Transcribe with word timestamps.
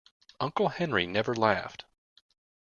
Uncle 0.39 0.69
Henry 0.69 1.05
never 1.05 1.35
laughed. 1.35 1.85